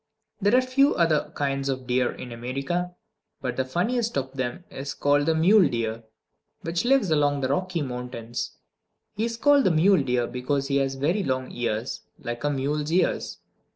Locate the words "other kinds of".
0.95-1.85